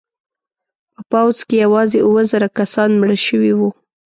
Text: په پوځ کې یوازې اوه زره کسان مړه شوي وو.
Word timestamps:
په 0.95 1.01
پوځ 1.11 1.37
کې 1.47 1.55
یوازې 1.65 1.99
اوه 2.07 2.21
زره 2.31 2.47
کسان 2.57 2.89
مړه 3.01 3.17
شوي 3.27 3.53
وو. 3.57 3.69